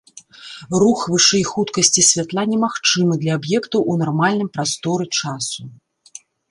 Рух 0.83 0.99
вышэй 1.15 1.43
хуткасці 1.51 2.01
святла 2.09 2.43
немагчымы 2.55 3.13
для 3.25 3.31
аб'ектаў 3.43 3.79
у 3.93 4.03
нармальным 4.05 4.49
прасторы-часу. 4.59 5.61